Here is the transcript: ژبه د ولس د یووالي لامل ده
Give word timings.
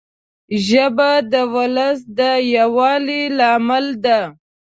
ژبه 0.67 1.11
د 1.31 1.33
ولس 1.53 1.99
د 2.17 2.19
یووالي 2.55 3.23
لامل 3.37 3.85
ده 4.03 4.19